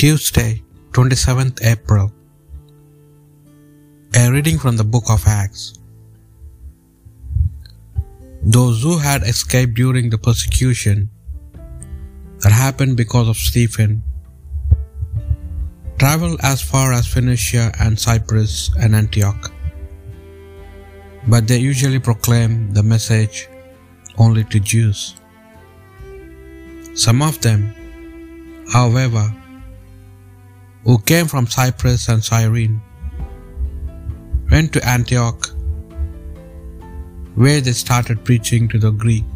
Tuesday, 0.00 0.62
27th 0.92 1.60
April. 1.62 2.10
A 4.16 4.32
reading 4.32 4.58
from 4.58 4.78
the 4.78 4.82
book 4.82 5.04
of 5.10 5.26
Acts. 5.26 5.74
Those 8.42 8.82
who 8.82 8.96
had 8.96 9.24
escaped 9.24 9.74
during 9.74 10.08
the 10.08 10.16
persecution 10.16 11.10
that 12.38 12.50
happened 12.50 12.96
because 12.96 13.28
of 13.28 13.36
Stephen 13.36 14.02
traveled 15.98 16.40
as 16.42 16.62
far 16.62 16.94
as 16.94 17.06
Phoenicia 17.06 17.70
and 17.78 18.00
Cyprus 18.00 18.70
and 18.80 18.96
Antioch. 18.96 19.52
But 21.28 21.46
they 21.46 21.58
usually 21.58 21.98
proclaim 21.98 22.72
the 22.72 22.82
message 22.82 23.50
only 24.16 24.44
to 24.44 24.60
Jews. 24.60 25.16
Some 26.94 27.20
of 27.20 27.38
them, 27.42 27.74
however, 28.72 29.30
who 30.84 30.96
came 31.10 31.26
from 31.32 31.46
Cyprus 31.46 32.08
and 32.12 32.22
Cyrene, 32.28 32.76
went 34.52 34.72
to 34.74 34.86
Antioch, 34.96 35.42
where 37.42 37.60
they 37.66 37.76
started 37.84 38.24
preaching 38.28 38.66
to 38.72 38.78
the 38.84 38.92
Greek, 39.04 39.28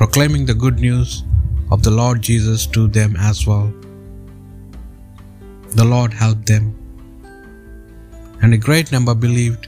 proclaiming 0.00 0.44
the 0.46 0.60
good 0.64 0.78
news 0.86 1.12
of 1.70 1.82
the 1.86 1.94
Lord 2.00 2.20
Jesus 2.30 2.66
to 2.74 2.82
them 2.98 3.14
as 3.30 3.46
well. 3.46 3.72
The 5.78 5.88
Lord 5.94 6.12
helped 6.22 6.46
them, 6.52 6.66
and 8.42 8.52
a 8.54 8.64
great 8.68 8.90
number 8.94 9.14
believed 9.26 9.64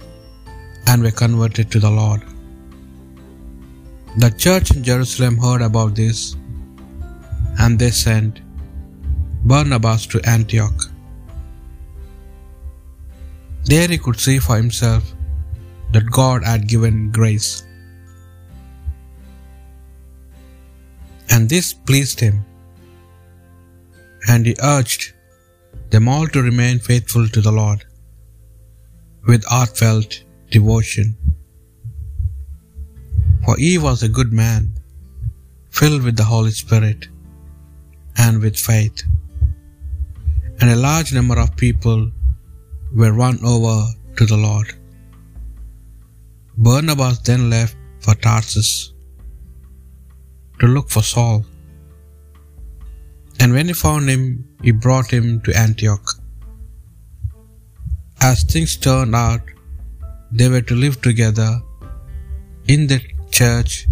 and 0.88 1.02
were 1.06 1.18
converted 1.24 1.70
to 1.72 1.80
the 1.86 1.94
Lord. 2.02 2.22
The 4.22 4.30
church 4.44 4.70
in 4.74 4.82
Jerusalem 4.88 5.36
heard 5.44 5.62
about 5.62 5.92
this, 5.94 6.20
and 7.62 7.78
they 7.82 7.92
sent 8.06 8.40
Barnabas 9.44 10.06
to 10.06 10.20
Antioch. 10.32 10.84
There 13.64 13.88
he 13.88 13.98
could 13.98 14.20
see 14.20 14.38
for 14.38 14.56
himself 14.56 15.04
that 15.92 16.10
God 16.10 16.44
had 16.44 16.68
given 16.68 17.10
grace. 17.10 17.64
And 21.30 21.48
this 21.48 21.72
pleased 21.72 22.20
him, 22.20 22.36
and 24.28 24.46
he 24.46 24.54
urged 24.62 25.12
them 25.90 26.08
all 26.08 26.28
to 26.28 26.42
remain 26.50 26.78
faithful 26.90 27.26
to 27.28 27.40
the 27.40 27.56
Lord 27.60 27.84
with 29.26 29.44
heartfelt 29.44 30.22
devotion. 30.50 31.16
For 33.44 33.56
he 33.56 33.72
was 33.86 34.02
a 34.02 34.14
good 34.18 34.32
man, 34.32 34.62
filled 35.70 36.02
with 36.06 36.16
the 36.16 36.30
Holy 36.32 36.54
Spirit 36.62 37.08
and 38.16 38.40
with 38.44 38.56
faith, 38.70 39.02
and 40.62 40.70
a 40.70 40.76
large 40.76 41.12
number 41.12 41.36
of 41.42 41.56
people 41.62 42.00
were 43.00 43.14
won 43.20 43.36
over 43.52 43.78
to 44.18 44.26
the 44.32 44.36
Lord. 44.36 44.68
Barnabas 46.56 47.18
then 47.28 47.50
left 47.50 47.76
for 48.04 48.14
Tarsus 48.26 48.68
to 50.60 50.68
look 50.74 50.88
for 50.88 51.02
Saul, 51.02 51.44
and 53.40 53.52
when 53.52 53.66
he 53.66 53.72
found 53.72 54.08
him, 54.08 54.22
he 54.62 54.70
brought 54.70 55.10
him 55.10 55.40
to 55.40 55.58
Antioch. 55.64 56.14
As 58.20 58.44
things 58.44 58.76
turned 58.76 59.16
out, 59.16 59.40
they 60.30 60.48
were 60.48 60.66
to 60.70 60.76
live 60.84 61.02
together 61.08 61.50
in 62.68 62.86
the 62.86 63.00
church 63.32 63.88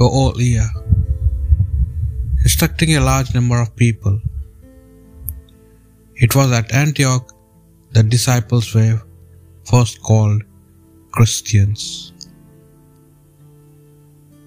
a 0.00 0.08
whole 0.16 0.40
year, 0.40 0.68
instructing 2.42 2.96
a 2.96 3.06
large 3.12 3.32
number 3.32 3.60
of 3.60 3.76
people. 3.76 4.16
It 6.16 6.36
was 6.36 6.52
at 6.52 6.72
Antioch 6.72 7.32
that 7.90 8.08
disciples 8.08 8.72
were 8.72 9.02
first 9.64 10.00
called 10.00 10.42
Christians. 11.10 12.12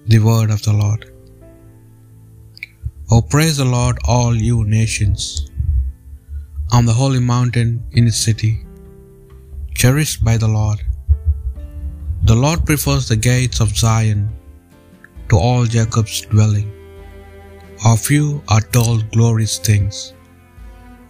The 0.06 0.18
word 0.18 0.50
of 0.50 0.62
the 0.62 0.72
Lord. 0.72 1.12
Oh, 3.10 3.20
praise 3.20 3.58
the 3.58 3.66
Lord, 3.66 3.98
all 4.04 4.34
you 4.34 4.64
nations, 4.64 5.50
on 6.72 6.86
the 6.86 6.92
holy 6.92 7.20
mountain 7.20 7.82
in 7.92 8.04
his 8.04 8.16
city, 8.16 8.64
cherished 9.74 10.24
by 10.24 10.38
the 10.38 10.48
Lord. 10.48 10.80
The 12.22 12.34
Lord 12.34 12.64
prefers 12.64 13.08
the 13.08 13.16
gates 13.16 13.60
of 13.60 13.76
Zion 13.76 14.30
to 15.28 15.36
all 15.36 15.66
Jacob's 15.66 16.22
dwelling. 16.22 16.72
Of 17.84 18.10
you 18.10 18.42
are 18.48 18.60
told 18.60 19.10
glorious 19.12 19.58
things, 19.58 20.14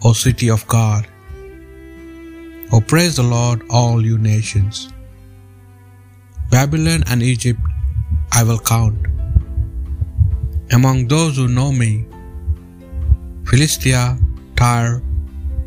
O 0.03 0.13
city 0.13 0.49
of 0.49 0.65
God. 0.67 1.07
O 2.71 2.79
praise 2.79 3.15
the 3.17 3.23
Lord, 3.23 3.63
all 3.69 4.05
you 4.05 4.17
nations. 4.17 4.89
Babylon 6.51 7.03
and 7.11 7.21
Egypt 7.21 7.59
I 8.31 8.43
will 8.43 8.59
count. 8.59 9.07
Among 10.71 11.07
those 11.07 11.35
who 11.35 11.47
know 11.47 11.71
me, 11.71 12.05
Philistia, 13.49 14.17
Tyre, 14.55 15.01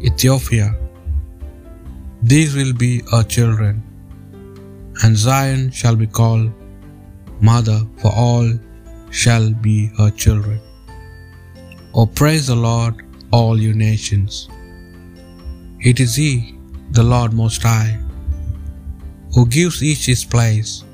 Ethiopia, 0.00 0.68
these 2.22 2.54
will 2.54 2.72
be 2.72 3.02
our 3.12 3.24
children, 3.24 3.82
and 5.02 5.16
Zion 5.16 5.70
shall 5.70 5.96
be 5.96 6.06
called 6.06 6.50
mother, 7.40 7.80
for 8.00 8.12
all 8.14 8.48
shall 9.10 9.50
be 9.50 9.90
her 9.98 10.10
children. 10.10 10.60
O 11.94 12.06
praise 12.06 12.46
the 12.46 12.54
Lord, 12.54 13.04
all 13.32 13.60
you 13.60 13.74
nations. 13.74 14.48
It 15.80 16.00
is 16.00 16.14
He, 16.14 16.54
the 16.90 17.02
Lord 17.02 17.32
Most 17.32 17.62
High, 17.62 17.98
who 19.34 19.46
gives 19.46 19.82
each 19.82 20.06
his 20.06 20.24
place. 20.24 20.84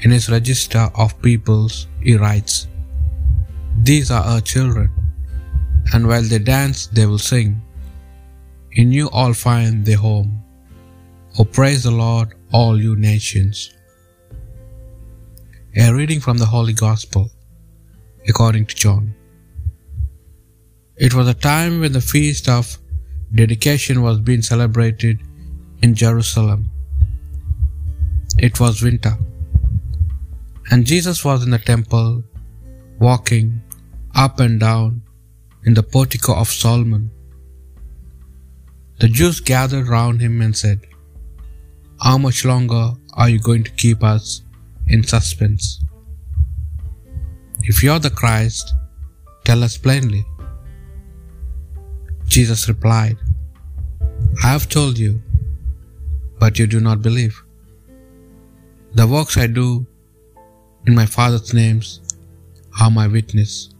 In 0.00 0.12
his 0.12 0.30
register 0.30 0.88
of 0.94 1.20
peoples, 1.22 1.88
he 2.02 2.14
writes, 2.16 2.68
These 3.82 4.10
are 4.10 4.22
our 4.22 4.40
children, 4.40 4.90
and 5.92 6.06
while 6.06 6.22
they 6.22 6.38
dance, 6.38 6.86
they 6.86 7.06
will 7.06 7.18
sing. 7.18 7.60
In 8.72 8.92
you 8.92 9.08
all 9.10 9.32
find 9.32 9.84
their 9.84 9.96
home. 9.96 10.30
O 11.38 11.44
praise 11.44 11.82
the 11.82 11.90
Lord, 11.90 12.34
all 12.52 12.80
you 12.80 12.94
nations. 12.94 13.74
A 15.76 15.92
reading 15.92 16.20
from 16.20 16.38
the 16.38 16.46
Holy 16.46 16.72
Gospel 16.74 17.30
according 18.28 18.66
to 18.66 18.74
John. 18.74 19.14
It 20.98 21.14
was 21.14 21.28
a 21.28 21.34
time 21.34 21.78
when 21.80 21.92
the 21.92 22.00
feast 22.00 22.48
of 22.48 22.76
dedication 23.32 24.02
was 24.02 24.18
being 24.18 24.42
celebrated 24.42 25.20
in 25.80 25.94
Jerusalem. 25.94 26.68
It 28.38 28.58
was 28.58 28.82
winter, 28.82 29.16
and 30.70 30.84
Jesus 30.84 31.24
was 31.24 31.44
in 31.44 31.50
the 31.50 31.58
temple 31.58 32.24
walking 32.98 33.60
up 34.16 34.40
and 34.40 34.58
down 34.58 35.02
in 35.64 35.74
the 35.74 35.84
portico 35.84 36.34
of 36.34 36.48
Solomon. 36.48 37.10
The 38.98 39.06
Jews 39.06 39.38
gathered 39.38 39.86
round 39.86 40.20
him 40.20 40.40
and 40.40 40.56
said, 40.56 40.80
How 42.02 42.18
much 42.18 42.44
longer 42.44 42.94
are 43.14 43.28
you 43.28 43.38
going 43.38 43.62
to 43.62 43.70
keep 43.70 44.02
us 44.02 44.42
in 44.88 45.04
suspense? 45.04 45.80
If 47.62 47.84
you 47.84 47.92
are 47.92 48.00
the 48.00 48.10
Christ, 48.10 48.74
tell 49.44 49.62
us 49.62 49.76
plainly. 49.76 50.24
Jesus 52.28 52.68
replied, 52.68 53.16
I 54.44 54.48
have 54.48 54.68
told 54.68 54.98
you, 54.98 55.20
but 56.38 56.58
you 56.58 56.66
do 56.66 56.78
not 56.78 57.02
believe. 57.02 57.42
The 58.94 59.06
works 59.06 59.36
I 59.36 59.46
do 59.46 59.86
in 60.86 60.94
my 60.94 61.06
Father's 61.06 61.52
names 61.54 62.00
are 62.80 62.90
my 62.90 63.06
witness, 63.06 63.70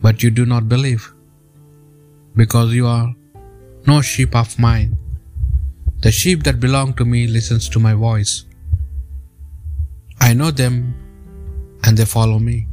but 0.00 0.22
you 0.22 0.30
do 0.30 0.46
not 0.46 0.68
believe, 0.68 1.12
because 2.36 2.72
you 2.72 2.86
are 2.86 3.14
no 3.86 4.00
sheep 4.00 4.34
of 4.36 4.58
mine. 4.58 4.96
The 6.00 6.12
sheep 6.12 6.44
that 6.44 6.60
belong 6.60 6.94
to 6.94 7.04
me 7.04 7.26
listens 7.26 7.68
to 7.70 7.80
my 7.80 7.94
voice. 7.94 8.44
I 10.20 10.34
know 10.34 10.50
them 10.50 10.94
and 11.84 11.96
they 11.96 12.04
follow 12.04 12.38
me. 12.38 12.68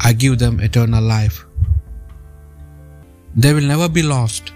I 0.00 0.12
give 0.12 0.38
them 0.38 0.60
eternal 0.60 1.02
life. 1.02 1.44
They 3.36 3.54
will 3.54 3.66
never 3.66 3.88
be 3.88 4.02
lost, 4.02 4.52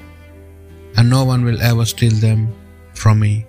and 0.97 1.09
no 1.09 1.25
one 1.25 1.45
will 1.45 1.61
ever 1.63 1.85
steal 1.85 2.13
them 2.13 2.49
from 2.95 3.21
me. 3.21 3.47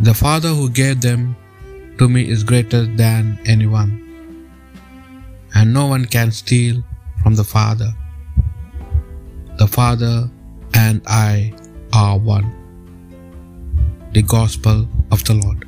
The 0.00 0.14
Father 0.14 0.48
who 0.48 0.68
gave 0.68 1.00
them 1.00 1.36
to 1.98 2.08
me 2.08 2.28
is 2.28 2.42
greater 2.42 2.86
than 2.86 3.38
anyone, 3.46 3.92
and 5.54 5.72
no 5.72 5.86
one 5.86 6.06
can 6.06 6.32
steal 6.32 6.82
from 7.22 7.36
the 7.36 7.44
Father. 7.44 7.90
The 9.58 9.68
Father 9.68 10.28
and 10.74 11.02
I 11.06 11.52
are 11.92 12.18
one. 12.18 12.52
The 14.12 14.22
Gospel 14.22 14.88
of 15.12 15.22
the 15.24 15.34
Lord. 15.34 15.67